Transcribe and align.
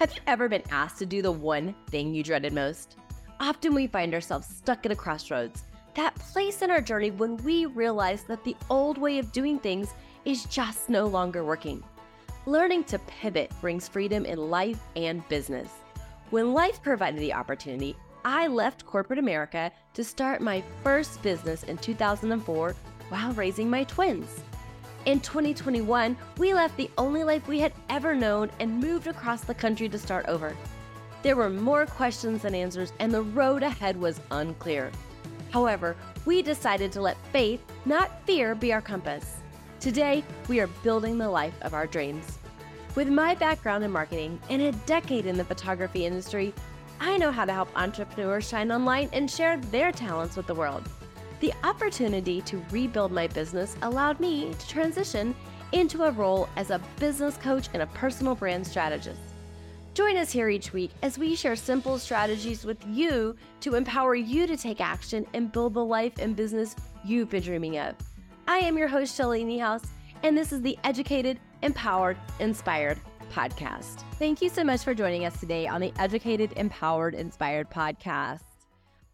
Have 0.00 0.12
you 0.12 0.20
ever 0.26 0.48
been 0.48 0.64
asked 0.70 0.98
to 0.98 1.06
do 1.06 1.22
the 1.22 1.30
one 1.30 1.74
thing 1.88 2.12
you 2.12 2.24
dreaded 2.24 2.52
most? 2.52 2.96
Often 3.38 3.74
we 3.74 3.86
find 3.86 4.12
ourselves 4.12 4.48
stuck 4.48 4.84
at 4.84 4.92
a 4.92 4.96
crossroads, 4.96 5.62
that 5.94 6.16
place 6.16 6.62
in 6.62 6.70
our 6.70 6.80
journey 6.80 7.12
when 7.12 7.36
we 7.38 7.66
realize 7.66 8.24
that 8.24 8.42
the 8.42 8.56
old 8.68 8.98
way 8.98 9.20
of 9.20 9.30
doing 9.30 9.58
things 9.58 9.94
is 10.24 10.46
just 10.46 10.90
no 10.90 11.06
longer 11.06 11.44
working. 11.44 11.82
Learning 12.44 12.82
to 12.84 12.98
pivot 12.98 13.52
brings 13.60 13.86
freedom 13.86 14.26
in 14.26 14.50
life 14.50 14.80
and 14.96 15.26
business. 15.28 15.70
When 16.30 16.52
life 16.52 16.82
provided 16.82 17.20
the 17.20 17.32
opportunity, 17.32 17.96
I 18.24 18.48
left 18.48 18.84
corporate 18.84 19.20
America 19.20 19.70
to 19.94 20.02
start 20.02 20.40
my 20.40 20.62
first 20.82 21.22
business 21.22 21.62
in 21.62 21.78
2004 21.78 22.74
while 23.10 23.32
raising 23.34 23.70
my 23.70 23.84
twins. 23.84 24.40
In 25.06 25.20
2021, 25.20 26.16
we 26.38 26.54
left 26.54 26.78
the 26.78 26.90
only 26.96 27.24
life 27.24 27.46
we 27.46 27.60
had 27.60 27.74
ever 27.90 28.14
known 28.14 28.50
and 28.58 28.80
moved 28.80 29.06
across 29.06 29.42
the 29.42 29.52
country 29.52 29.86
to 29.90 29.98
start 29.98 30.24
over. 30.28 30.56
There 31.22 31.36
were 31.36 31.50
more 31.50 31.84
questions 31.84 32.40
than 32.40 32.54
answers, 32.54 32.94
and 33.00 33.12
the 33.12 33.20
road 33.20 33.62
ahead 33.62 34.00
was 34.00 34.22
unclear. 34.30 34.90
However, 35.50 35.94
we 36.24 36.40
decided 36.40 36.90
to 36.92 37.02
let 37.02 37.18
faith, 37.32 37.60
not 37.84 38.24
fear, 38.24 38.54
be 38.54 38.72
our 38.72 38.80
compass. 38.80 39.36
Today, 39.78 40.24
we 40.48 40.58
are 40.60 40.68
building 40.82 41.18
the 41.18 41.28
life 41.28 41.54
of 41.60 41.74
our 41.74 41.86
dreams. 41.86 42.38
With 42.94 43.08
my 43.08 43.34
background 43.34 43.84
in 43.84 43.90
marketing 43.90 44.40
and 44.48 44.62
a 44.62 44.72
decade 44.86 45.26
in 45.26 45.36
the 45.36 45.44
photography 45.44 46.06
industry, 46.06 46.54
I 46.98 47.18
know 47.18 47.30
how 47.30 47.44
to 47.44 47.52
help 47.52 47.68
entrepreneurs 47.76 48.48
shine 48.48 48.72
online 48.72 49.10
and 49.12 49.30
share 49.30 49.58
their 49.58 49.92
talents 49.92 50.34
with 50.34 50.46
the 50.46 50.54
world. 50.54 50.88
The 51.40 51.52
opportunity 51.62 52.40
to 52.42 52.64
rebuild 52.70 53.12
my 53.12 53.26
business 53.26 53.76
allowed 53.82 54.20
me 54.20 54.54
to 54.58 54.68
transition 54.68 55.34
into 55.72 56.04
a 56.04 56.10
role 56.10 56.48
as 56.56 56.70
a 56.70 56.80
business 56.98 57.36
coach 57.36 57.68
and 57.72 57.82
a 57.82 57.86
personal 57.88 58.34
brand 58.34 58.66
strategist. 58.66 59.20
Join 59.94 60.16
us 60.16 60.32
here 60.32 60.48
each 60.48 60.72
week 60.72 60.90
as 61.02 61.18
we 61.18 61.36
share 61.36 61.54
simple 61.54 61.98
strategies 61.98 62.64
with 62.64 62.78
you 62.88 63.36
to 63.60 63.74
empower 63.74 64.14
you 64.14 64.46
to 64.46 64.56
take 64.56 64.80
action 64.80 65.26
and 65.34 65.52
build 65.52 65.74
the 65.74 65.84
life 65.84 66.14
and 66.18 66.34
business 66.34 66.74
you've 67.04 67.30
been 67.30 67.42
dreaming 67.42 67.78
of. 67.78 67.94
I 68.48 68.58
am 68.58 68.76
your 68.76 68.88
host, 68.88 69.16
Shelly 69.16 69.44
Niehaus, 69.44 69.86
and 70.22 70.36
this 70.36 70.52
is 70.52 70.62
the 70.62 70.76
Educated, 70.84 71.38
Empowered, 71.62 72.16
Inspired 72.40 72.98
podcast. 73.32 74.02
Thank 74.18 74.42
you 74.42 74.48
so 74.48 74.64
much 74.64 74.82
for 74.82 74.94
joining 74.94 75.24
us 75.24 75.38
today 75.38 75.66
on 75.66 75.80
the 75.80 75.92
Educated, 75.98 76.52
Empowered, 76.56 77.14
Inspired 77.14 77.70
podcast. 77.70 78.53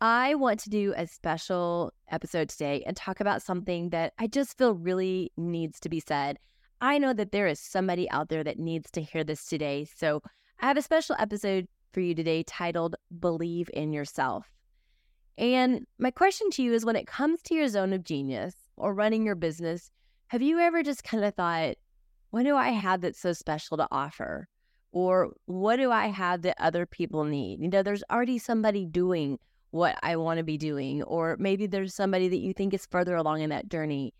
I 0.03 0.35
want 0.35 0.61
to 0.61 0.71
do 0.71 0.95
a 0.97 1.07
special 1.07 1.93
episode 2.11 2.49
today 2.49 2.83
and 2.87 2.97
talk 2.97 3.21
about 3.21 3.43
something 3.43 3.91
that 3.91 4.15
I 4.19 4.29
just 4.29 4.57
feel 4.57 4.75
really 4.75 5.31
needs 5.37 5.79
to 5.81 5.91
be 5.91 6.01
said. 6.01 6.39
I 6.81 6.97
know 6.97 7.13
that 7.13 7.33
there 7.33 7.47
is 7.47 7.61
somebody 7.61 8.11
out 8.11 8.31
there 8.31 8.43
that 8.43 8.59
needs 8.59 8.91
to 8.93 9.03
hear 9.03 9.25
this 9.25 9.45
today. 9.45 9.87
So 9.95 10.23
I 10.59 10.69
have 10.69 10.79
a 10.79 10.83
special 10.83 11.17
episode 11.19 11.69
for 11.93 12.01
you 12.01 12.15
today 12.15 12.45
titled 12.45 12.97
Believe 13.19 13.69
in 13.75 13.93
Yourself. 13.93 14.47
And 15.37 15.87
my 15.99 16.11
question 16.11 16.49
to 16.53 16.63
you 16.63 16.73
is 16.73 16.87
when 16.87 16.97
it 16.97 17.07
comes 17.07 17.43
to 17.43 17.55
your 17.55 17.69
zone 17.69 17.93
of 17.93 18.03
genius 18.03 18.55
or 18.79 18.95
running 18.95 19.27
your 19.27 19.35
business, 19.35 19.91
have 20.29 20.41
you 20.41 20.61
ever 20.61 20.83
just 20.83 21.05
kind 21.05 21.27
of 21.27 21.35
thought, 21.35 21.75
what 22.31 22.45
do 22.45 22.57
I 22.57 22.71
have 22.71 23.03
that's 23.03 23.21
so 23.21 23.35
special 23.35 23.77
to 23.77 23.89
offer? 23.91 24.49
Or 24.93 25.35
what 25.45 25.77
do 25.77 25.91
I 25.91 26.07
have 26.07 26.41
that 26.43 26.57
other 26.59 26.87
people 26.87 27.25
need? 27.25 27.61
You 27.61 27.69
know, 27.69 27.83
there's 27.83 28.05
already 28.11 28.39
somebody 28.39 28.87
doing 28.87 29.39
what 29.71 29.97
I 30.03 30.17
want 30.17 30.39
to 30.39 30.45
be 30.45 30.59
doing, 30.59 31.03
or 31.05 31.37
maybe 31.39 31.67
there's 31.67 31.95
somebody 31.95 32.29
that 32.29 32.39
you 32.39 32.53
think 32.53 32.75
is 32.75 32.87
further 32.87 33.15
along 33.15 33.43
in 33.43 33.51
that 33.51 33.69
journey. 33.69 34.15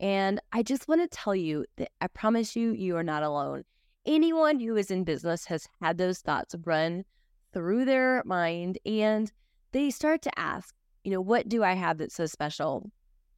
And 0.00 0.40
I 0.52 0.62
just 0.62 0.88
want 0.88 1.02
to 1.02 1.08
tell 1.08 1.34
you 1.34 1.66
that 1.76 1.90
I 2.00 2.08
promise 2.08 2.56
you, 2.56 2.72
you 2.72 2.96
are 2.96 3.02
not 3.02 3.22
alone. 3.22 3.64
Anyone 4.06 4.58
who 4.60 4.76
is 4.76 4.90
in 4.90 5.04
business 5.04 5.46
has 5.46 5.68
had 5.80 5.98
those 5.98 6.18
thoughts 6.18 6.54
run 6.64 7.04
through 7.52 7.84
their 7.84 8.22
mind 8.26 8.78
and 8.84 9.30
they 9.72 9.90
start 9.90 10.22
to 10.22 10.38
ask, 10.38 10.74
you 11.04 11.12
know, 11.12 11.20
what 11.20 11.48
do 11.48 11.62
I 11.62 11.74
have 11.74 11.98
that's 11.98 12.14
so 12.14 12.26
special? 12.26 12.90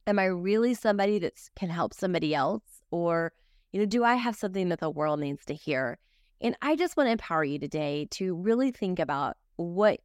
Am 0.07 0.19
I 0.19 0.25
really 0.25 0.73
somebody 0.73 1.19
that 1.19 1.33
can 1.55 1.69
help 1.69 1.93
somebody 1.93 2.33
else? 2.33 2.63
Or, 2.91 3.33
you 3.71 3.79
know, 3.79 3.85
do 3.85 4.03
I 4.03 4.15
have 4.15 4.35
something 4.35 4.69
that 4.69 4.79
the 4.79 4.89
world 4.89 5.19
needs 5.19 5.45
to 5.45 5.53
hear? 5.53 5.99
And 6.39 6.55
I 6.61 6.75
just 6.75 6.95
want 6.95 7.07
to 7.07 7.11
empower 7.11 7.43
you 7.43 7.59
today 7.59 8.07
to 8.11 8.35
really 8.35 8.71
think 8.71 8.99
about 8.99 9.37
what 9.57 9.99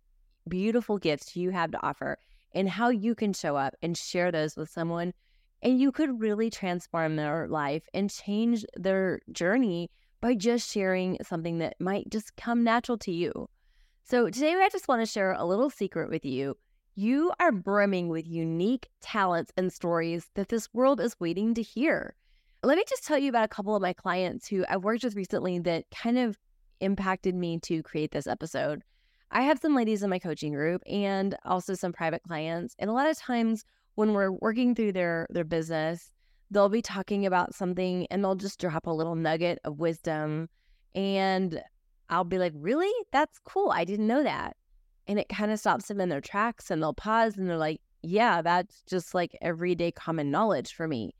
beautiful 0.48 0.98
gifts 0.98 1.36
you 1.36 1.50
have 1.50 1.70
to 1.72 1.86
offer 1.86 2.18
and 2.54 2.68
how 2.68 2.88
you 2.88 3.14
can 3.14 3.32
show 3.32 3.56
up 3.56 3.74
and 3.82 3.96
share 3.96 4.30
those 4.30 4.56
with 4.56 4.70
someone. 4.70 5.12
And 5.62 5.80
you 5.80 5.92
could 5.92 6.20
really 6.20 6.50
transform 6.50 7.16
their 7.16 7.46
life 7.48 7.84
and 7.94 8.10
change 8.10 8.64
their 8.74 9.20
journey 9.30 9.90
by 10.20 10.34
just 10.34 10.70
sharing 10.70 11.18
something 11.22 11.58
that 11.58 11.80
might 11.80 12.10
just 12.10 12.36
come 12.36 12.64
natural 12.64 12.98
to 12.98 13.12
you. 13.12 13.48
So, 14.04 14.28
today 14.28 14.54
I 14.54 14.68
just 14.70 14.88
want 14.88 15.00
to 15.00 15.06
share 15.06 15.32
a 15.32 15.44
little 15.44 15.70
secret 15.70 16.10
with 16.10 16.24
you. 16.24 16.56
You 16.94 17.32
are 17.40 17.52
brimming 17.52 18.08
with 18.08 18.26
unique 18.26 18.88
talents 19.00 19.52
and 19.56 19.72
stories 19.72 20.28
that 20.34 20.48
this 20.48 20.68
world 20.74 21.00
is 21.00 21.18
waiting 21.18 21.54
to 21.54 21.62
hear. 21.62 22.14
Let 22.62 22.76
me 22.76 22.84
just 22.88 23.04
tell 23.04 23.18
you 23.18 23.28
about 23.28 23.44
a 23.44 23.48
couple 23.48 23.74
of 23.74 23.82
my 23.82 23.92
clients 23.92 24.46
who 24.46 24.64
I've 24.68 24.84
worked 24.84 25.04
with 25.04 25.16
recently 25.16 25.58
that 25.60 25.84
kind 25.90 26.18
of 26.18 26.36
impacted 26.80 27.34
me 27.34 27.60
to 27.60 27.82
create 27.82 28.10
this 28.10 28.26
episode. 28.26 28.82
I 29.32 29.42
have 29.42 29.58
some 29.58 29.74
ladies 29.74 30.02
in 30.02 30.10
my 30.10 30.18
coaching 30.18 30.52
group 30.52 30.82
and 30.86 31.36
also 31.44 31.74
some 31.74 31.92
private 31.92 32.22
clients. 32.22 32.76
And 32.78 32.90
a 32.90 32.92
lot 32.92 33.08
of 33.08 33.18
times 33.18 33.64
when 33.94 34.12
we're 34.12 34.30
working 34.30 34.74
through 34.74 34.92
their 34.92 35.26
their 35.30 35.44
business, 35.44 36.12
they'll 36.50 36.68
be 36.68 36.82
talking 36.82 37.24
about 37.24 37.54
something 37.54 38.06
and 38.10 38.22
they'll 38.22 38.34
just 38.34 38.60
drop 38.60 38.86
a 38.86 38.90
little 38.90 39.14
nugget 39.14 39.58
of 39.64 39.78
wisdom 39.80 40.48
and 40.94 41.62
I'll 42.10 42.24
be 42.24 42.38
like, 42.38 42.52
"Really? 42.54 42.92
That's 43.10 43.38
cool. 43.38 43.70
I 43.70 43.84
didn't 43.84 44.06
know 44.06 44.22
that." 44.22 44.56
And 45.06 45.18
it 45.18 45.28
kind 45.30 45.50
of 45.50 45.58
stops 45.58 45.88
them 45.88 46.00
in 46.00 46.10
their 46.10 46.20
tracks 46.20 46.70
and 46.70 46.82
they'll 46.82 46.94
pause 46.94 47.38
and 47.38 47.48
they're 47.48 47.56
like, 47.56 47.80
"Yeah, 48.02 48.42
that's 48.42 48.82
just 48.82 49.14
like 49.14 49.36
everyday 49.40 49.92
common 49.92 50.30
knowledge 50.30 50.74
for 50.74 50.86
me." 50.86 51.14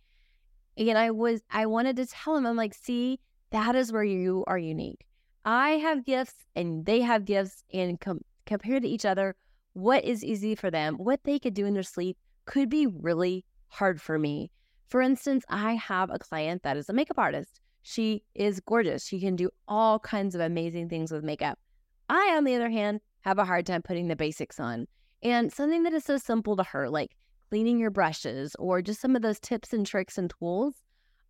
And 0.77 0.99
I 0.99 1.11
was 1.13 1.43
I 1.51 1.67
wanted 1.67 1.97
to 1.97 2.07
tell 2.07 2.35
them 2.35 2.47
I'm 2.47 2.57
like, 2.57 2.75
"See, 2.75 3.21
that 3.51 3.75
is 3.75 3.93
where 3.93 4.05
you 4.05 4.45
are 4.47 4.59
unique. 4.59 5.07
I 5.45 5.71
have 5.71 6.05
gifts 6.05 6.35
and 6.55 6.87
they 6.87 7.01
have 7.01 7.25
gifts, 7.25 7.65
and 7.73 8.01
com- 8.01 8.25
compared 8.47 8.83
to 8.83 8.89
each 8.89 9.05
other, 9.05 9.35
what 9.73 10.05
is 10.05 10.25
easy 10.25 10.55
for 10.55 10.71
them, 10.71 10.97
what 10.97 11.25
they 11.25 11.39
could 11.39 11.55
do 11.55 11.67
in 11.67 11.75
their 11.75 11.83
sleep, 11.83 12.17
could 12.45 12.69
be 12.69 12.87
really 12.87 13.45
hard 13.69 14.01
for 14.01 14.19
me. 14.19 14.51
For 14.89 15.01
instance, 15.01 15.45
I 15.49 15.75
have 15.75 16.11
a 16.11 16.19
client 16.19 16.63
that 16.63 16.77
is 16.77 16.89
a 16.89 16.93
makeup 16.93 17.19
artist. 17.19 17.61
She 17.83 18.23
is 18.35 18.61
gorgeous. 18.61 19.05
She 19.05 19.19
can 19.19 19.35
do 19.35 19.51
all 19.67 19.99
kinds 19.99 20.35
of 20.35 20.41
amazing 20.41 20.89
things 20.89 21.11
with 21.11 21.25
makeup. 21.25 21.59
I, 22.09 22.35
on 22.37 22.45
the 22.45 22.55
other 22.55 22.71
hand, 22.71 23.01
have 23.23 23.39
a 23.39 23.45
hard 23.45 23.67
time 23.67 23.83
putting 23.83 24.09
the 24.09 24.17
basics 24.17 24.61
on. 24.61 24.87
And 25.23 25.53
something 25.53 25.83
that 25.85 25.93
is 25.93 26.05
so 26.05 26.19
simple 26.19 26.57
to 26.57 26.63
her, 26.65 26.91
like 26.91 27.17
cleaning 27.49 27.79
your 27.79 27.91
brushes 27.91 28.55
or 28.59 28.83
just 28.83 29.01
some 29.01 29.17
of 29.17 29.23
those 29.23 29.41
tips 29.41 29.73
and 29.73 29.87
tricks 29.87 30.19
and 30.19 30.33
tools, 30.39 30.75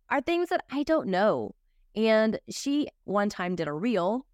are 0.09 0.21
things 0.21 0.49
that 0.49 0.63
I 0.71 0.83
don't 0.83 1.07
know. 1.07 1.55
And 1.95 2.39
she 2.49 2.87
one 3.03 3.29
time 3.29 3.55
did 3.55 3.67
a 3.67 3.73
reel 3.73 4.25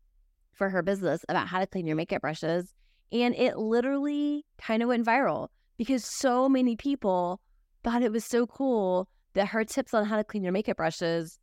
for 0.53 0.70
her 0.70 0.81
business 0.81 1.25
about 1.30 1.47
how 1.47 1.59
to 1.59 1.68
clean 1.68 1.88
your 1.88 1.96
makeup 1.96 2.22
brushes. 2.22 2.74
And 3.12 3.34
it 3.36 3.58
literally 3.58 4.46
kind 4.58 4.84
of 4.84 4.90
went 4.90 5.06
viral 5.06 5.47
because 5.78 6.06
so 6.06 6.48
many 6.48 6.75
people 6.75 7.42
thought 7.84 8.03
it 8.03 8.12
was 8.12 8.25
so 8.25 8.46
cool 8.46 9.09
that 9.34 9.48
her 9.48 9.64
tips 9.64 9.94
on 9.94 10.06
how 10.06 10.18
to 10.18 10.24
clean 10.24 10.44
your 10.44 10.52
makeup 10.52 10.78
brushes 10.78 11.40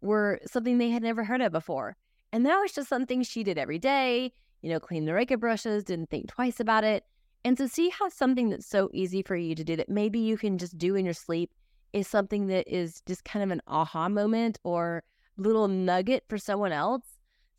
were 0.00 0.40
something 0.46 0.78
they 0.78 0.90
had 0.90 1.02
never 1.02 1.24
heard 1.24 1.40
of 1.40 1.52
before. 1.52 1.96
And 2.32 2.44
that 2.44 2.58
was 2.58 2.72
just 2.72 2.88
something 2.88 3.22
she 3.22 3.44
did 3.44 3.56
every 3.56 3.78
day, 3.78 4.32
you 4.62 4.70
know, 4.70 4.80
clean 4.80 5.04
the 5.04 5.12
makeup 5.12 5.40
brushes, 5.40 5.84
didn't 5.84 6.10
think 6.10 6.28
twice 6.28 6.60
about 6.60 6.84
it. 6.84 7.04
And 7.44 7.56
so 7.56 7.66
see 7.66 7.88
how 7.90 8.08
something 8.08 8.50
that's 8.50 8.68
so 8.68 8.90
easy 8.92 9.22
for 9.22 9.36
you 9.36 9.54
to 9.54 9.64
do 9.64 9.76
that 9.76 9.88
maybe 9.88 10.18
you 10.18 10.36
can 10.36 10.58
just 10.58 10.76
do 10.76 10.96
in 10.96 11.04
your 11.04 11.14
sleep 11.14 11.52
is 11.92 12.08
something 12.08 12.48
that 12.48 12.66
is 12.66 13.00
just 13.06 13.24
kind 13.24 13.44
of 13.44 13.50
an 13.50 13.62
aha 13.68 14.08
moment 14.08 14.58
or 14.64 15.04
little 15.36 15.68
nugget 15.68 16.24
for 16.28 16.38
someone 16.38 16.72
else. 16.72 17.02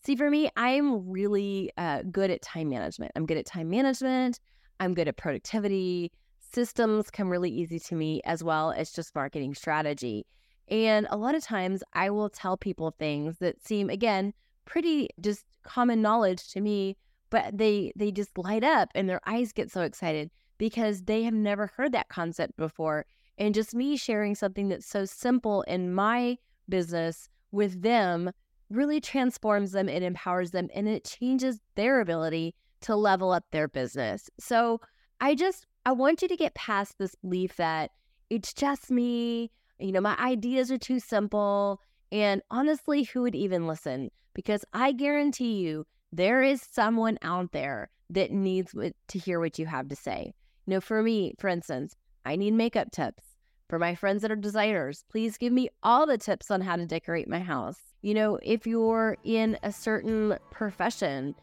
See, 0.06 0.16
for 0.16 0.30
me, 0.30 0.50
I'm 0.56 1.10
really 1.10 1.72
uh, 1.78 2.04
good 2.12 2.30
at 2.32 2.42
time 2.42 2.70
management. 2.70 3.12
I'm 3.16 3.26
good 3.26 3.38
at 3.38 3.46
time 3.46 3.70
management. 3.70 4.40
I'm 4.80 4.94
good 4.94 5.08
at 5.08 5.18
productivity. 5.18 6.12
Systems 6.40 7.10
come 7.10 7.30
really 7.30 7.52
easy 7.52 7.80
to 7.80 7.96
me 7.96 8.22
as 8.24 8.44
well 8.44 8.72
as 8.72 8.92
just 8.92 9.14
marketing 9.16 9.54
strategy. 9.54 10.26
And 10.70 11.08
a 11.10 11.18
lot 11.18 11.36
of 11.36 11.44
times 11.44 11.84
I 11.94 12.10
will 12.10 12.30
tell 12.30 12.58
people 12.58 12.92
things 12.92 13.38
that 13.40 13.66
seem, 13.66 13.90
again, 13.90 14.34
pretty 14.66 15.10
just 15.22 15.46
common 15.64 16.02
knowledge 16.02 16.50
to 16.50 16.62
me, 16.62 16.98
but 17.30 17.58
they 17.58 17.92
they 17.96 18.12
just 18.12 18.38
light 18.38 18.64
up 18.64 18.90
and 18.96 19.10
their 19.10 19.22
eyes 19.26 19.52
get 19.52 19.72
so 19.72 19.82
excited 19.82 20.30
because 20.58 21.04
they 21.04 21.24
have 21.24 21.34
never 21.34 21.68
heard 21.68 21.92
that 21.94 22.10
concept 22.10 22.56
before. 22.58 23.06
And 23.38 23.54
just 23.54 23.76
me 23.76 23.98
sharing 23.98 24.36
something 24.36 24.70
that's 24.70 24.88
so 24.88 25.06
simple 25.06 25.62
in 25.64 25.94
my 25.94 26.38
business 26.70 27.30
with 27.52 27.82
them 27.82 28.32
really 28.70 29.00
transforms 29.00 29.72
them, 29.72 29.88
it 29.88 30.04
empowers 30.04 30.52
them, 30.52 30.70
and 30.74 30.88
it 30.88 31.06
changes 31.06 31.60
their 31.76 32.02
ability 32.02 32.54
to 32.82 32.96
level 32.96 33.32
up 33.32 33.46
their 33.52 33.68
business. 33.68 34.30
So 34.40 34.82
I 35.22 35.36
just, 35.36 35.66
I 35.86 35.94
want 35.94 36.22
you 36.22 36.28
to 36.28 36.36
get 36.36 36.54
past 36.54 36.98
this 36.98 37.16
belief 37.16 37.56
that 37.56 37.92
it's 38.30 38.54
just 38.54 38.92
me, 38.92 39.52
you 39.80 39.92
know, 39.92 40.02
my 40.02 40.18
ideas 40.18 40.72
are 40.72 40.78
too 40.78 41.00
simple. 41.00 41.82
And 42.12 42.42
honestly, 42.52 43.04
who 43.04 43.22
would 43.22 43.36
even 43.36 43.68
listen? 43.68 44.12
Because 44.34 44.64
I 44.74 44.92
guarantee 44.92 45.56
you 45.56 45.86
there 46.12 46.44
is 46.44 46.62
someone 46.62 47.18
out 47.22 47.52
there 47.52 47.90
that 48.10 48.32
needs 48.32 48.74
to 49.08 49.20
hear 49.20 49.40
what 49.40 49.60
you 49.60 49.66
have 49.66 49.88
to 49.90 49.96
say. 49.96 50.34
You 50.66 50.76
know, 50.76 50.82
for 50.82 51.02
me, 51.02 51.34
for 51.40 51.48
instance, 51.48 51.96
I 52.26 52.36
need 52.36 52.54
makeup 52.54 52.92
tips. 52.92 53.24
For 53.70 53.78
my 53.78 53.96
friends 53.96 54.22
that 54.22 54.32
are 54.32 54.38
designers, 54.38 55.04
please 55.12 55.38
give 55.38 55.52
me 55.52 55.68
all 55.84 56.08
the 56.08 56.18
tips 56.18 56.50
on 56.50 56.62
how 56.62 56.78
to 56.78 56.86
decorate 56.86 57.28
my 57.28 57.40
house. 57.40 57.76
You 58.02 58.14
know, 58.14 58.40
if 58.42 58.66
you're 58.66 59.18
in 59.26 59.58
a 59.62 59.74
certain 59.74 60.38
profession. 60.52 61.36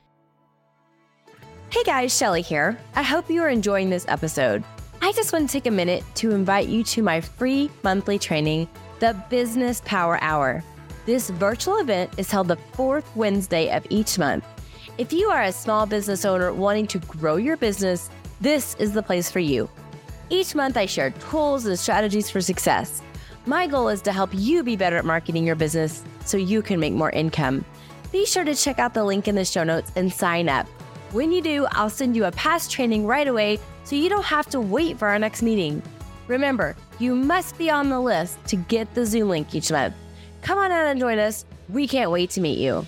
Hey 1.69 1.82
guys, 1.82 2.17
Shelly 2.17 2.41
here. 2.41 2.79
I 2.94 3.03
hope 3.03 3.29
you 3.29 3.43
are 3.43 3.50
enjoying 3.50 3.91
this 3.91 4.06
episode. 4.09 4.65
I 5.03 5.12
just 5.12 5.35
want 5.35 5.50
to 5.50 5.53
take 5.53 5.67
a 5.67 5.71
minute 5.71 6.03
to 6.15 6.31
invite 6.31 6.67
you 6.67 6.82
to 6.85 7.03
my 7.03 7.21
free 7.21 7.71
monthly 7.82 8.19
training, 8.19 8.70
the 9.00 9.15
Business 9.29 9.82
Power 9.85 10.19
Hour. 10.23 10.65
This 11.05 11.29
virtual 11.29 11.77
event 11.77 12.11
is 12.17 12.31
held 12.31 12.49
the 12.49 12.56
fourth 12.73 13.15
Wednesday 13.15 13.70
of 13.70 13.87
each 13.91 14.19
month. 14.19 14.47
If 14.97 15.12
you 15.12 15.29
are 15.29 15.43
a 15.43 15.53
small 15.53 15.85
business 15.85 16.25
owner 16.25 16.55
wanting 16.55 16.87
to 16.87 16.99
grow 17.00 17.37
your 17.37 17.59
business, 17.59 18.09
this 18.41 18.77
is 18.77 18.94
the 18.94 19.03
place 19.03 19.31
for 19.31 19.41
you. 19.41 19.69
Each 20.31 20.55
month, 20.55 20.76
I 20.76 20.87
share 20.87 21.11
tools 21.11 21.67
and 21.67 21.79
strategies 21.79 22.31
for 22.31 22.41
success. 22.41 23.03
My 23.47 23.67
goal 23.67 23.88
is 23.88 24.00
to 24.03 24.12
help 24.12 24.31
you 24.32 24.62
be 24.62 24.75
better 24.75 24.97
at 24.97 25.05
marketing 25.05 25.44
your 25.44 25.56
business 25.56 26.03
so 26.25 26.37
you 26.37 26.62
can 26.62 26.81
make 26.81 26.94
more 26.94 27.11
income. 27.11 27.65
Be 28.11 28.25
sure 28.25 28.44
to 28.44 28.55
check 28.55 28.79
out 28.79 28.94
the 28.94 29.05
link 29.05 29.29
in 29.29 29.35
the 29.35 29.44
show 29.44 29.65
notes 29.65 29.93
and 29.97 30.12
sign 30.12 30.49
up. 30.49 30.67
When 31.12 31.31
you 31.31 31.43
do, 31.43 31.67
I'll 31.73 31.91
send 31.91 32.17
you 32.17 32.25
a 32.25 32.32
past 32.32 32.71
training 32.71 33.06
right 33.06 33.29
away 33.29 33.59
so 33.85 33.97
you 33.97 34.09
don't 34.09 34.25
have 34.25 34.49
to 34.50 34.61
wait 34.61 34.99
for 34.99 35.09
our 35.09 35.19
next 35.19 35.43
meeting. 35.43 35.82
Remember, 36.27 36.75
you 36.99 37.15
must 37.15 37.59
be 37.59 37.69
on 37.70 37.91
the 37.91 38.00
list 38.00 38.43
to 38.47 38.56
get 38.56 38.93
the 38.94 39.05
Zoom 39.05 39.29
link 39.29 39.55
each 39.55 39.70
month. 39.70 39.94
Come 40.41 40.59
on 40.59 40.73
out 40.73 40.87
and 40.87 40.99
join 40.99 41.19
us. 41.19 41.44
We 41.69 41.87
can't 41.87 42.11
wait 42.11 42.31
to 42.31 42.41
meet 42.41 42.59
you. 42.59 42.87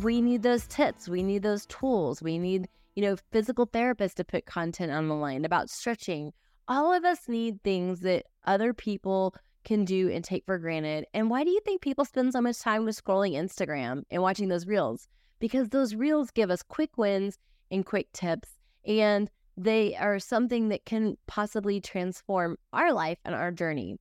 We 0.00 0.20
need 0.20 0.42
those 0.42 0.66
tips. 0.68 1.08
We 1.08 1.22
need 1.22 1.42
those 1.42 1.66
tools. 1.66 2.22
We 2.22 2.38
need, 2.38 2.68
you 2.94 3.02
know, 3.02 3.16
physical 3.30 3.66
therapists 3.66 4.14
to 4.14 4.24
put 4.24 4.46
content 4.46 4.92
on 4.92 5.08
the 5.08 5.14
line 5.14 5.44
about 5.44 5.70
stretching. 5.70 6.32
All 6.68 6.92
of 6.92 7.04
us 7.04 7.28
need 7.28 7.62
things 7.62 8.00
that 8.00 8.26
other 8.46 8.72
people 8.72 9.34
can 9.64 9.84
do 9.84 10.10
and 10.10 10.24
take 10.24 10.44
for 10.44 10.58
granted. 10.58 11.06
And 11.14 11.30
why 11.30 11.44
do 11.44 11.50
you 11.50 11.60
think 11.64 11.82
people 11.82 12.04
spend 12.04 12.32
so 12.32 12.40
much 12.40 12.58
time 12.58 12.84
with 12.84 13.02
scrolling 13.02 13.32
Instagram 13.32 14.02
and 14.10 14.22
watching 14.22 14.48
those 14.48 14.66
reels? 14.66 15.08
Because 15.38 15.68
those 15.68 15.94
reels 15.94 16.30
give 16.30 16.50
us 16.50 16.62
quick 16.62 16.96
wins 16.96 17.38
and 17.70 17.86
quick 17.86 18.12
tips, 18.12 18.50
and 18.86 19.30
they 19.56 19.94
are 19.96 20.18
something 20.18 20.68
that 20.68 20.84
can 20.84 21.16
possibly 21.26 21.80
transform 21.80 22.56
our 22.72 22.92
life 22.92 23.18
and 23.24 23.34
our 23.34 23.50
journey. 23.50 23.96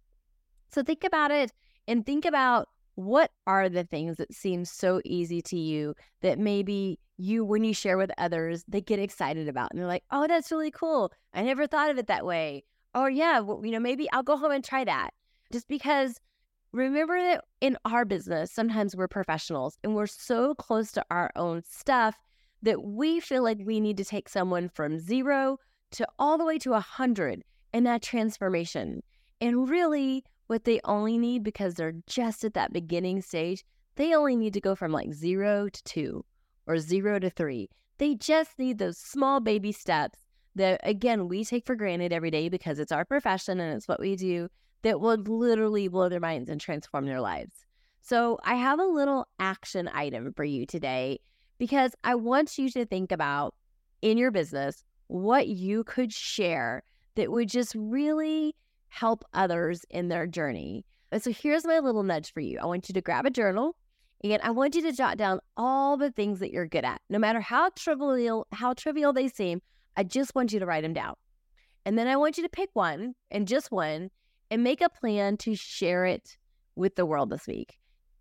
So 0.69 0.83
think 0.83 1.03
about 1.03 1.31
it 1.31 1.51
and 1.87 2.05
think 2.05 2.25
about 2.25 2.69
what 2.95 3.31
are 3.47 3.69
the 3.69 3.83
things 3.83 4.17
that 4.17 4.33
seem 4.33 4.65
so 4.65 5.01
easy 5.03 5.41
to 5.41 5.57
you 5.57 5.95
that 6.21 6.39
maybe 6.39 6.99
you, 7.21 7.45
when 7.45 7.63
you 7.63 7.73
share 7.73 7.97
with 7.97 8.11
others, 8.17 8.63
they 8.67 8.81
get 8.81 8.99
excited 8.99 9.47
about 9.47 9.71
and 9.71 9.79
they're 9.79 9.87
like, 9.87 10.03
oh, 10.11 10.27
that's 10.27 10.51
really 10.51 10.71
cool. 10.71 11.13
I 11.33 11.43
never 11.43 11.67
thought 11.67 11.91
of 11.91 11.97
it 11.97 12.07
that 12.07 12.25
way. 12.25 12.63
Or, 12.95 13.09
yeah, 13.09 13.39
well, 13.39 13.61
you 13.63 13.71
know, 13.71 13.79
maybe 13.79 14.09
I'll 14.11 14.23
go 14.23 14.37
home 14.37 14.51
and 14.51 14.63
try 14.63 14.83
that. 14.83 15.11
Just 15.51 15.67
because 15.67 16.19
remember 16.71 17.21
that 17.21 17.43
in 17.61 17.77
our 17.85 18.05
business, 18.05 18.51
sometimes 18.51 18.95
we're 18.95 19.07
professionals 19.07 19.77
and 19.83 19.95
we're 19.95 20.07
so 20.07 20.55
close 20.55 20.91
to 20.93 21.05
our 21.11 21.31
own 21.35 21.63
stuff 21.69 22.17
that 22.63 22.83
we 22.83 23.19
feel 23.19 23.43
like 23.43 23.59
we 23.63 23.79
need 23.79 23.97
to 23.97 24.05
take 24.05 24.27
someone 24.27 24.69
from 24.69 24.99
zero 24.99 25.57
to 25.91 26.07
all 26.17 26.37
the 26.37 26.45
way 26.45 26.57
to 26.57 26.73
a 26.73 26.79
hundred 26.79 27.43
in 27.73 27.83
that 27.83 28.01
transformation. 28.01 29.03
And 29.39 29.69
really, 29.69 30.23
what 30.47 30.63
they 30.63 30.81
only 30.85 31.17
need 31.17 31.43
because 31.43 31.75
they're 31.75 31.95
just 32.07 32.43
at 32.43 32.53
that 32.55 32.73
beginning 32.73 33.21
stage, 33.21 33.63
they 33.95 34.13
only 34.13 34.35
need 34.35 34.53
to 34.53 34.61
go 34.61 34.75
from 34.75 34.91
like 34.91 35.13
zero 35.13 35.69
to 35.69 35.83
two 35.83 36.25
or 36.67 36.77
zero 36.77 37.19
to 37.19 37.29
three. 37.29 37.69
They 37.97 38.15
just 38.15 38.57
need 38.57 38.77
those 38.77 38.97
small 38.97 39.39
baby 39.39 39.71
steps 39.71 40.19
that, 40.55 40.81
again, 40.83 41.27
we 41.27 41.45
take 41.45 41.65
for 41.65 41.75
granted 41.75 42.11
every 42.11 42.31
day 42.31 42.49
because 42.49 42.79
it's 42.79 42.91
our 42.91 43.05
profession 43.05 43.59
and 43.59 43.75
it's 43.75 43.87
what 43.87 43.99
we 43.99 44.15
do 44.15 44.49
that 44.81 44.99
will 44.99 45.17
literally 45.17 45.87
blow 45.87 46.09
their 46.09 46.19
minds 46.19 46.49
and 46.49 46.59
transform 46.59 47.05
their 47.05 47.21
lives. 47.21 47.53
So, 48.01 48.39
I 48.43 48.55
have 48.55 48.79
a 48.79 48.85
little 48.85 49.27
action 49.39 49.89
item 49.93 50.33
for 50.33 50.43
you 50.43 50.65
today 50.65 51.19
because 51.59 51.93
I 52.03 52.15
want 52.15 52.57
you 52.57 52.69
to 52.71 52.85
think 52.85 53.11
about 53.11 53.53
in 54.01 54.17
your 54.17 54.31
business 54.31 54.83
what 55.07 55.47
you 55.47 55.83
could 55.83 56.11
share 56.11 56.83
that 57.15 57.31
would 57.31 57.49
just 57.49 57.75
really 57.75 58.55
help 58.89 59.23
others 59.33 59.85
in 59.89 60.07
their 60.07 60.25
journey. 60.25 60.85
So 61.17 61.31
here's 61.31 61.65
my 61.65 61.79
little 61.79 62.03
nudge 62.03 62.33
for 62.33 62.39
you. 62.39 62.57
I 62.59 62.65
want 62.65 62.89
you 62.89 62.93
to 62.93 63.01
grab 63.01 63.25
a 63.25 63.29
journal 63.29 63.75
and 64.23 64.41
I 64.43 64.51
want 64.51 64.75
you 64.75 64.81
to 64.83 64.91
jot 64.91 65.17
down 65.17 65.39
all 65.57 65.97
the 65.97 66.11
things 66.11 66.39
that 66.39 66.51
you're 66.51 66.67
good 66.67 66.85
at. 66.85 67.01
No 67.09 67.17
matter 67.17 67.41
how 67.41 67.69
trivial 67.75 68.47
how 68.51 68.73
trivial 68.73 69.13
they 69.13 69.27
seem, 69.27 69.61
I 69.97 70.03
just 70.03 70.35
want 70.35 70.53
you 70.53 70.59
to 70.59 70.65
write 70.65 70.83
them 70.83 70.93
down. 70.93 71.15
And 71.85 71.97
then 71.97 72.07
I 72.07 72.15
want 72.15 72.37
you 72.37 72.43
to 72.43 72.49
pick 72.49 72.69
one 72.73 73.15
and 73.31 73.47
just 73.47 73.71
one 73.71 74.11
and 74.51 74.63
make 74.63 74.81
a 74.81 74.89
plan 74.89 75.37
to 75.37 75.55
share 75.55 76.05
it 76.05 76.37
with 76.75 76.95
the 76.95 77.05
world 77.05 77.29
this 77.29 77.47
week. 77.47 77.77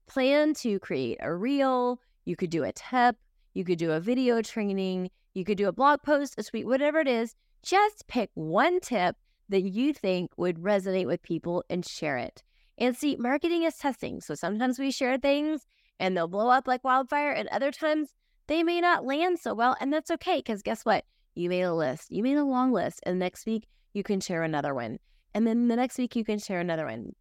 Plan 0.06 0.55
to 0.55 0.79
create 0.79 1.19
a 1.20 1.35
reel, 1.35 2.00
you 2.25 2.37
could 2.37 2.50
do 2.50 2.64
a 2.64 2.73
tip, 2.73 3.17
you 3.52 3.64
could 3.64 3.79
do 3.79 3.93
a 3.93 4.00
video 4.00 4.41
training, 4.41 5.11
you 5.35 5.44
could 5.44 5.58
do 5.58 5.69
a 5.69 5.73
blog 5.73 6.02
post, 6.02 6.35
a 6.38 6.43
tweet, 6.43 6.67
whatever 6.67 7.00
it 7.00 7.08
is. 7.08 7.35
Just 7.62 8.06
pick 8.08 8.31
one 8.35 8.81
tip 8.81 9.17
that 9.50 9.62
you 9.62 9.93
think 9.93 10.31
would 10.37 10.56
resonate 10.56 11.06
with 11.06 11.23
people 11.23 11.62
and 11.69 11.85
share 11.85 12.17
it. 12.17 12.43
And 12.79 12.97
see, 12.97 13.17
marketing 13.17 13.64
is 13.64 13.76
testing. 13.76 14.20
So 14.20 14.35
sometimes 14.35 14.79
we 14.79 14.91
share 14.91 15.19
things 15.19 15.67
and 16.00 16.17
they'll 16.17 16.26
blow 16.26 16.49
up 16.49 16.67
like 16.67 16.82
wildfire, 16.82 17.31
and 17.31 17.49
other 17.49 17.70
times 17.70 18.08
they 18.49 18.64
may 18.64 18.81
not 18.81 19.05
land 19.05 19.38
so 19.38 19.55
well. 19.55 19.76
And 19.81 19.93
that's 19.93 20.11
okay 20.11 20.38
because 20.38 20.62
guess 20.62 20.85
what? 20.85 21.05
You 21.37 21.49
made 21.49 21.62
a 21.62 21.75
list, 21.75 22.11
you 22.11 22.25
made 22.25 22.38
a 22.38 22.44
long 22.44 22.73
list, 22.73 23.00
and 23.05 23.20
next 23.20 23.47
week 23.47 23.69
you 23.93 24.02
can 24.02 24.19
share 24.20 24.43
another 24.43 24.75
one. 24.75 24.99
And 25.35 25.47
then 25.47 25.69
the 25.69 25.76
next 25.76 25.99
week 25.99 26.17
you 26.17 26.25
can 26.25 26.41
share 26.41 26.58
another 26.58 26.87
one. 26.87 27.14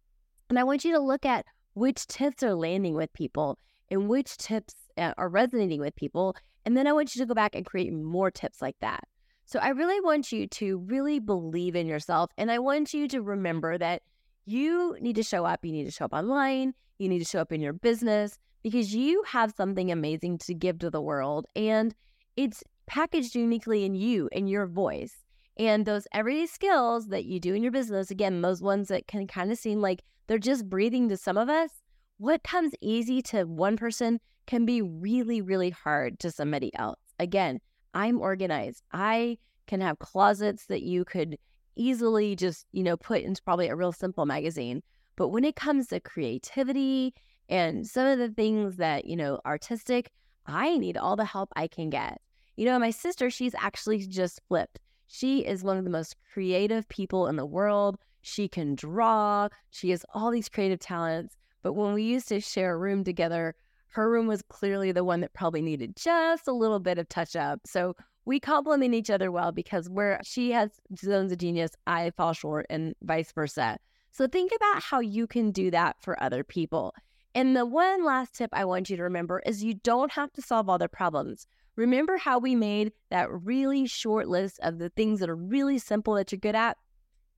And 0.48 0.58
I 0.58 0.64
want 0.64 0.84
you 0.84 0.92
to 0.92 0.98
look 0.98 1.24
at 1.24 1.46
which 1.74 2.06
tips 2.08 2.42
are 2.42 2.54
landing 2.54 2.94
with 2.94 3.12
people 3.12 3.56
and 3.90 4.08
which 4.08 4.36
tips 4.36 4.74
uh, 4.98 5.12
are 5.16 5.28
resonating 5.28 5.80
with 5.80 5.94
people. 5.94 6.34
And 6.64 6.76
then 6.76 6.88
I 6.88 6.92
want 6.92 7.14
you 7.14 7.20
to 7.20 7.26
go 7.26 7.34
back 7.34 7.54
and 7.54 7.64
create 7.64 7.92
more 7.92 8.30
tips 8.30 8.60
like 8.60 8.76
that. 8.80 9.04
So 9.44 9.60
I 9.60 9.68
really 9.68 10.00
want 10.00 10.32
you 10.32 10.46
to 10.48 10.78
really 10.78 11.20
believe 11.20 11.76
in 11.76 11.86
yourself. 11.86 12.30
And 12.36 12.50
I 12.50 12.58
want 12.58 12.92
you 12.92 13.06
to 13.08 13.22
remember 13.22 13.78
that 13.78 14.02
you 14.46 14.96
need 15.00 15.16
to 15.16 15.22
show 15.22 15.44
up. 15.44 15.64
You 15.64 15.72
need 15.72 15.84
to 15.84 15.90
show 15.90 16.06
up 16.06 16.12
online. 16.12 16.74
You 16.98 17.08
need 17.08 17.20
to 17.20 17.24
show 17.24 17.40
up 17.40 17.52
in 17.52 17.60
your 17.60 17.72
business 17.72 18.38
because 18.62 18.94
you 18.94 19.22
have 19.26 19.52
something 19.56 19.90
amazing 19.90 20.38
to 20.38 20.54
give 20.54 20.78
to 20.80 20.90
the 20.90 21.00
world. 21.00 21.46
And 21.56 21.94
it's 22.36 22.62
packaged 22.86 23.34
uniquely 23.34 23.84
in 23.84 23.94
you 23.94 24.28
and 24.32 24.48
your 24.48 24.66
voice. 24.66 25.14
And 25.56 25.84
those 25.84 26.06
everyday 26.12 26.46
skills 26.46 27.08
that 27.08 27.24
you 27.24 27.38
do 27.38 27.54
in 27.54 27.62
your 27.62 27.72
business, 27.72 28.10
again, 28.10 28.40
those 28.40 28.62
ones 28.62 28.88
that 28.88 29.06
can 29.06 29.26
kind 29.26 29.52
of 29.52 29.58
seem 29.58 29.80
like 29.80 30.02
they're 30.26 30.38
just 30.38 30.68
breathing 30.68 31.08
to 31.08 31.16
some 31.16 31.36
of 31.36 31.48
us, 31.48 31.70
what 32.18 32.42
comes 32.42 32.72
easy 32.80 33.20
to 33.22 33.44
one 33.44 33.76
person 33.76 34.20
can 34.46 34.64
be 34.64 34.82
really, 34.82 35.40
really 35.40 35.70
hard 35.70 36.18
to 36.20 36.30
somebody 36.30 36.74
else. 36.76 37.00
Again, 37.18 37.60
I'm 37.94 38.20
organized. 38.20 38.82
I 38.92 39.38
can 39.66 39.80
have 39.80 39.98
closets 39.98 40.66
that 40.66 40.82
you 40.82 41.04
could 41.04 41.36
easily 41.76 42.36
just, 42.36 42.66
you 42.72 42.82
know, 42.82 42.96
put 42.96 43.22
into 43.22 43.42
probably 43.42 43.68
a 43.68 43.76
real 43.76 43.92
simple 43.92 44.26
magazine. 44.26 44.82
But 45.16 45.28
when 45.28 45.44
it 45.44 45.56
comes 45.56 45.88
to 45.88 46.00
creativity 46.00 47.14
and 47.50 47.86
some 47.86 48.06
of 48.06 48.18
the 48.18 48.30
things 48.30 48.76
that, 48.76 49.04
you 49.04 49.16
know, 49.16 49.40
artistic, 49.44 50.10
I 50.46 50.78
need 50.78 50.96
all 50.96 51.16
the 51.16 51.24
help 51.24 51.50
I 51.56 51.66
can 51.66 51.90
get. 51.90 52.20
You 52.56 52.64
know, 52.64 52.78
my 52.78 52.90
sister, 52.90 53.28
she's 53.28 53.54
actually 53.58 53.98
just 54.06 54.40
flipped. 54.48 54.78
She 55.08 55.40
is 55.40 55.64
one 55.64 55.76
of 55.76 55.84
the 55.84 55.90
most 55.90 56.14
creative 56.32 56.88
people 56.88 57.26
in 57.26 57.34
the 57.34 57.44
world. 57.44 57.98
She 58.22 58.46
can 58.48 58.76
draw, 58.76 59.48
she 59.70 59.90
has 59.90 60.04
all 60.14 60.30
these 60.30 60.48
creative 60.48 60.78
talents. 60.78 61.36
But 61.62 61.72
when 61.72 61.92
we 61.92 62.04
used 62.04 62.28
to 62.28 62.40
share 62.40 62.72
a 62.72 62.78
room 62.78 63.02
together, 63.02 63.56
her 63.88 64.08
room 64.08 64.28
was 64.28 64.42
clearly 64.42 64.92
the 64.92 65.04
one 65.04 65.20
that 65.20 65.32
probably 65.32 65.60
needed 65.60 65.96
just 65.96 66.46
a 66.46 66.52
little 66.52 66.78
bit 66.78 66.98
of 66.98 67.08
touch 67.08 67.34
up. 67.34 67.60
So 67.66 67.96
we 68.24 68.38
complement 68.38 68.94
each 68.94 69.10
other 69.10 69.32
well 69.32 69.50
because 69.50 69.88
where 69.88 70.20
she 70.22 70.52
has 70.52 70.70
zones 70.96 71.32
of 71.32 71.38
genius, 71.38 71.72
I 71.88 72.10
fall 72.10 72.32
short 72.32 72.66
and 72.70 72.94
vice 73.02 73.32
versa. 73.32 73.78
So 74.12 74.28
think 74.28 74.52
about 74.54 74.82
how 74.82 75.00
you 75.00 75.26
can 75.26 75.50
do 75.50 75.70
that 75.72 75.96
for 76.00 76.22
other 76.22 76.44
people. 76.44 76.94
And 77.34 77.56
the 77.56 77.66
one 77.66 78.04
last 78.04 78.34
tip 78.34 78.50
I 78.52 78.64
want 78.64 78.90
you 78.90 78.96
to 78.96 79.04
remember 79.04 79.40
is 79.46 79.62
you 79.62 79.74
don't 79.74 80.12
have 80.12 80.32
to 80.32 80.42
solve 80.42 80.68
all 80.68 80.78
their 80.78 80.88
problems. 80.88 81.46
Remember 81.76 82.16
how 82.16 82.38
we 82.38 82.56
made 82.56 82.92
that 83.10 83.30
really 83.30 83.86
short 83.86 84.28
list 84.28 84.58
of 84.62 84.78
the 84.78 84.90
things 84.90 85.20
that 85.20 85.30
are 85.30 85.36
really 85.36 85.78
simple 85.78 86.14
that 86.14 86.32
you're 86.32 86.40
good 86.40 86.56
at? 86.56 86.76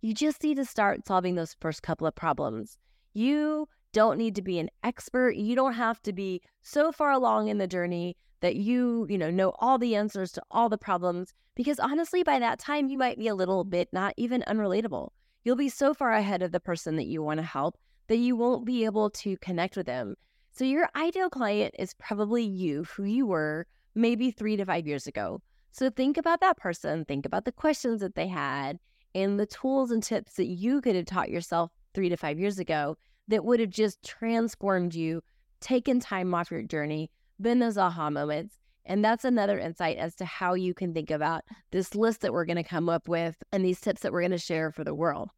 You 0.00 0.14
just 0.14 0.42
need 0.42 0.56
to 0.56 0.64
start 0.64 1.06
solving 1.06 1.34
those 1.34 1.56
first 1.60 1.82
couple 1.82 2.06
of 2.06 2.14
problems. 2.14 2.78
You 3.12 3.68
don't 3.92 4.16
need 4.16 4.34
to 4.36 4.42
be 4.42 4.58
an 4.58 4.70
expert. 4.82 5.36
You 5.36 5.54
don't 5.54 5.74
have 5.74 6.02
to 6.02 6.12
be 6.12 6.40
so 6.62 6.90
far 6.90 7.12
along 7.12 7.48
in 7.48 7.58
the 7.58 7.66
journey 7.66 8.16
that 8.40 8.56
you, 8.56 9.06
you 9.10 9.18
know, 9.18 9.30
know 9.30 9.52
all 9.60 9.78
the 9.78 9.94
answers 9.94 10.32
to 10.32 10.42
all 10.50 10.68
the 10.68 10.78
problems 10.78 11.34
because 11.54 11.78
honestly 11.78 12.22
by 12.22 12.38
that 12.38 12.58
time 12.58 12.88
you 12.88 12.96
might 12.96 13.18
be 13.18 13.28
a 13.28 13.34
little 13.34 13.62
bit 13.62 13.88
not 13.92 14.14
even 14.16 14.42
unrelatable. 14.48 15.10
You'll 15.44 15.56
be 15.56 15.68
so 15.68 15.92
far 15.92 16.12
ahead 16.12 16.42
of 16.42 16.50
the 16.50 16.60
person 16.60 16.96
that 16.96 17.06
you 17.06 17.22
want 17.22 17.38
to 17.38 17.44
help 17.44 17.76
that 18.08 18.18
you 18.18 18.36
won't 18.36 18.64
be 18.64 18.84
able 18.84 19.10
to 19.10 19.36
connect 19.38 19.76
with 19.76 19.86
them. 19.86 20.14
So, 20.52 20.64
your 20.64 20.88
ideal 20.94 21.30
client 21.30 21.74
is 21.78 21.94
probably 21.94 22.44
you, 22.44 22.84
who 22.84 23.04
you 23.04 23.26
were 23.26 23.66
maybe 23.94 24.30
three 24.30 24.56
to 24.56 24.64
five 24.64 24.86
years 24.86 25.06
ago. 25.06 25.40
So, 25.70 25.88
think 25.88 26.16
about 26.18 26.40
that 26.40 26.58
person, 26.58 27.04
think 27.04 27.24
about 27.24 27.44
the 27.44 27.52
questions 27.52 28.00
that 28.00 28.14
they 28.14 28.26
had, 28.26 28.78
and 29.14 29.40
the 29.40 29.46
tools 29.46 29.90
and 29.90 30.02
tips 30.02 30.34
that 30.34 30.46
you 30.46 30.80
could 30.80 30.96
have 30.96 31.06
taught 31.06 31.30
yourself 31.30 31.70
three 31.94 32.08
to 32.08 32.16
five 32.16 32.38
years 32.38 32.58
ago 32.58 32.96
that 33.28 33.44
would 33.44 33.60
have 33.60 33.70
just 33.70 34.02
transformed 34.02 34.94
you, 34.94 35.22
taken 35.60 36.00
time 36.00 36.34
off 36.34 36.50
your 36.50 36.62
journey, 36.62 37.10
been 37.40 37.58
those 37.58 37.78
aha 37.78 38.10
moments. 38.10 38.56
And 38.84 39.04
that's 39.04 39.24
another 39.24 39.58
insight 39.58 39.96
as 39.96 40.14
to 40.16 40.24
how 40.24 40.54
you 40.54 40.74
can 40.74 40.92
think 40.92 41.10
about 41.10 41.44
this 41.70 41.94
list 41.94 42.20
that 42.22 42.32
we're 42.32 42.44
going 42.44 42.56
to 42.56 42.64
come 42.64 42.88
up 42.88 43.06
with 43.06 43.36
and 43.52 43.64
these 43.64 43.80
tips 43.80 44.02
that 44.02 44.12
we're 44.12 44.22
going 44.22 44.32
to 44.32 44.38
share 44.38 44.72
for 44.72 44.82
the 44.82 44.94
world. 44.94 45.30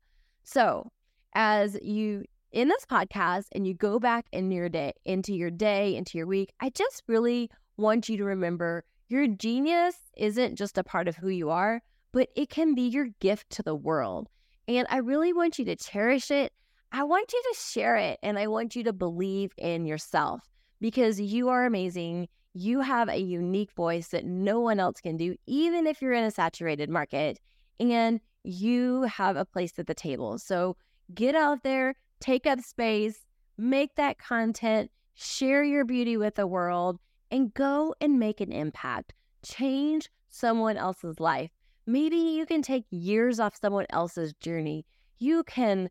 So, 0.45 0.91
as 1.35 1.79
you 1.83 2.25
in 2.55 2.69
this 2.69 2.87
podcast 2.87 3.47
and 3.51 3.67
you 3.67 3.75
go 3.75 3.99
back 3.99 4.27
in 4.31 4.49
your 4.53 4.69
day 4.69 4.93
into 5.05 5.35
your 5.35 5.51
day 5.51 5.97
into 5.97 6.17
your 6.17 6.27
week, 6.27 6.53
I 6.61 6.71
just 6.71 7.03
really 7.09 7.51
want 7.77 8.09
you 8.09 8.17
to 8.17 8.25
remember 8.25 8.85
your 9.09 9.27
genius 9.27 9.97
isn't 10.17 10.55
just 10.55 10.79
a 10.79 10.85
part 10.85 11.09
of 11.09 11.17
who 11.17 11.29
you 11.29 11.51
are, 11.51 11.83
but 12.13 12.29
it 12.37 12.51
can 12.51 12.77
be 12.77 12.83
your 12.83 13.09
gift 13.21 13.51
to 13.51 13.65
the 13.65 13.75
world. 13.75 14.29
And 14.69 14.87
I 14.89 14.99
really 14.99 15.33
want 15.33 15.59
you 15.59 15.65
to 15.65 15.75
cherish 15.75 16.31
it. 16.31 16.53
I 16.93 17.03
want 17.03 17.33
you 17.33 17.43
to 17.43 17.59
share 17.61 17.97
it 17.97 18.21
and 18.23 18.39
I 18.39 18.47
want 18.47 18.77
you 18.77 18.85
to 18.85 18.93
believe 18.93 19.51
in 19.59 19.85
yourself 19.85 20.49
because 20.81 21.21
you 21.21 21.49
are 21.49 21.67
amazing. 21.67 22.29
You 22.55 22.83
have 22.83 23.09
a 23.09 23.19
unique 23.19 23.73
voice 23.73 24.09
that 24.09 24.25
no 24.25 24.61
one 24.61 24.79
else 24.79 25.01
can 25.01 25.17
do, 25.17 25.35
even 25.47 25.89
if 25.89 26.01
you're 26.01 26.13
in 26.13 26.23
a 26.23 26.31
saturated 26.31 26.89
market, 26.89 27.41
and 27.81 28.21
you 28.45 29.03
have 29.03 29.37
a 29.37 29.45
place 29.45 29.77
at 29.77 29.89
the 29.89 29.95
table. 29.95 30.39
So 30.39 30.77
get 31.13 31.35
out 31.35 31.65
there, 31.65 31.97
take 32.25 32.47
up 32.47 32.61
space, 32.61 33.27
make 33.59 33.95
that 33.97 34.17
content, 34.19 34.91
share 35.15 35.63
your 35.63 35.85
beauty 35.85 36.17
with 36.17 36.37
the 36.37 36.47
world, 36.47 36.99
and 37.31 37.53
go 37.53 37.95
and 38.01 38.19
make 38.19 38.41
an 38.41 38.51
impact. 38.51 39.13
Change 39.45 40.09
someone 40.31 40.79
else's 40.79 41.21
life. 41.21 41.51
Maybe 41.87 42.17
you 42.17 42.47
can 42.47 42.63
take 42.63 42.87
years 42.91 43.39
off 43.39 43.61
someone 43.61 43.85
else's 43.91 44.33
journey. 44.35 44.87
You 45.19 45.45
can 45.45 45.91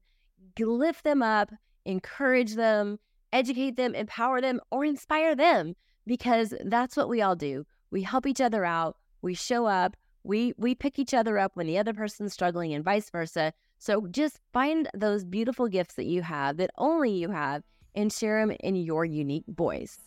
lift 0.60 1.04
them 1.04 1.22
up, 1.22 1.52
encourage 1.86 2.56
them, 2.56 2.98
educate 3.32 3.76
them, 3.76 3.94
empower 3.94 4.42
them, 4.42 4.60
or 4.72 4.84
inspire 4.84 5.36
them 5.36 5.76
because 6.08 6.56
that's 6.66 6.98
what 6.98 7.10
we 7.10 7.22
all 7.22 7.36
do. 7.36 7.64
We 7.92 8.02
help 8.02 8.26
each 8.26 8.42
other 8.42 8.66
out, 8.66 8.98
we 9.22 9.36
show 9.36 9.68
up, 9.68 9.96
we 10.24 10.54
we 10.58 10.74
pick 10.74 10.98
each 10.98 11.14
other 11.14 11.38
up 11.38 11.52
when 11.56 11.68
the 11.68 11.78
other 11.78 11.94
person's 11.94 12.34
struggling 12.34 12.74
and 12.74 12.84
vice 12.84 13.10
versa. 13.12 13.54
So 13.84 14.08
just 14.08 14.40
find 14.54 14.88
those 14.94 15.26
beautiful 15.26 15.68
gifts 15.68 15.96
that 15.96 16.06
you 16.06 16.22
have 16.22 16.56
that 16.56 16.72
only 16.78 17.12
you 17.12 17.32
have 17.32 17.64
and 17.94 18.14
share 18.14 18.40
them 18.40 18.56
in 18.62 18.78
your 18.78 19.04
unique 19.04 19.44
voice. 19.46 20.00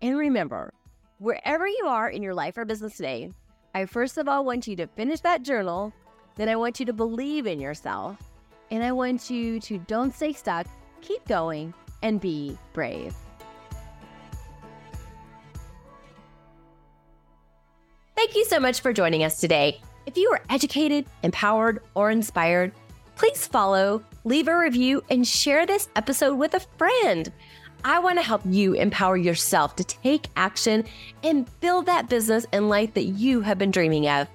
And 0.00 0.16
remember, 0.16 0.72
wherever 1.18 1.68
you 1.68 1.84
are 1.86 2.08
in 2.08 2.22
your 2.22 2.32
life 2.32 2.56
or 2.56 2.64
business 2.64 2.96
today, 2.96 3.30
I 3.74 3.84
first 3.84 4.16
of 4.16 4.26
all 4.26 4.46
want 4.46 4.66
you 4.66 4.74
to 4.76 4.86
finish 4.86 5.20
that 5.20 5.42
journal. 5.42 5.92
Then 6.36 6.48
I 6.48 6.56
want 6.56 6.80
you 6.80 6.86
to 6.86 6.94
believe 6.94 7.46
in 7.46 7.60
yourself. 7.60 8.16
And 8.70 8.82
I 8.82 8.90
want 8.90 9.28
you 9.28 9.60
to 9.60 9.76
don't 9.80 10.14
stay 10.14 10.32
stuck, 10.32 10.66
keep 11.02 11.22
going, 11.28 11.74
and 12.02 12.22
be 12.22 12.56
brave. 12.72 13.14
Thank 18.16 18.34
you 18.34 18.46
so 18.46 18.58
much 18.58 18.80
for 18.80 18.94
joining 18.94 19.24
us 19.24 19.38
today. 19.38 19.82
If 20.06 20.16
you 20.16 20.30
are 20.32 20.40
educated, 20.48 21.04
empowered, 21.22 21.82
or 21.94 22.10
inspired, 22.10 22.72
please 23.20 23.46
follow, 23.46 24.02
leave 24.24 24.48
a 24.48 24.58
review, 24.58 25.04
and 25.10 25.28
share 25.28 25.66
this 25.66 25.90
episode 25.94 26.36
with 26.36 26.54
a 26.54 26.60
friend. 26.78 27.30
I 27.84 27.98
want 27.98 28.18
to 28.18 28.22
help 28.22 28.40
you 28.46 28.72
empower 28.72 29.18
yourself 29.18 29.76
to 29.76 29.84
take 29.84 30.28
action 30.36 30.86
and 31.22 31.46
build 31.60 31.84
that 31.84 32.08
business 32.08 32.46
and 32.54 32.70
life 32.70 32.94
that 32.94 33.04
you 33.04 33.42
have 33.42 33.58
been 33.58 33.70
dreaming 33.70 34.08
of. 34.08 34.26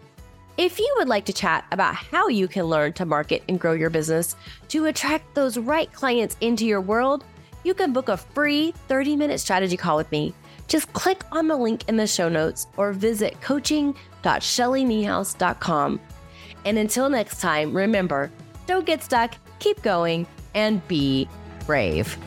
If 0.60 0.78
you 0.78 0.94
would 0.98 1.08
like 1.08 1.26
to 1.26 1.34
chat 1.34 1.66
about 1.72 1.96
how 1.96 2.28
you 2.28 2.48
can 2.48 2.66
learn 2.66 2.94
to 2.94 3.08
market 3.08 3.42
and 3.50 3.60
grow 3.60 3.74
your 3.74 3.90
business 3.90 4.36
to 4.68 4.86
attract 4.86 5.34
those 5.34 5.58
right 5.58 5.92
clients 5.92 6.38
into 6.42 6.68
your 6.68 6.80
world, 6.80 7.26
you 7.64 7.74
can 7.74 7.92
book 7.92 8.10
a 8.10 8.18
free 8.18 8.72
30 8.88 9.16
minute 9.16 9.40
strategy 9.40 9.78
call 9.78 9.98
with 9.98 10.12
me. 10.12 10.32
Just 10.68 10.94
click 10.94 11.24
on 11.32 11.48
the 11.48 11.58
link 11.58 11.90
in 11.90 11.98
the 11.98 12.06
show 12.06 12.30
notes 12.30 12.68
or 12.78 12.94
visit 12.94 13.42
coaching.shellyniehaus.com. 13.42 16.00
And 16.66 16.78
until 16.78 17.10
next 17.10 17.42
time, 17.42 17.76
remember 17.76 18.30
don't 18.66 18.86
get 18.86 19.04
stuck, 19.04 19.36
keep 19.60 19.82
going, 19.82 20.28
and 20.54 20.86
be 20.88 21.28
brave. 21.66 22.18